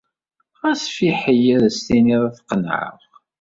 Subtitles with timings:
[0.61, 2.97] Ɣas fiḥel ad s-tiniḍ ad t-qennɛeɣ.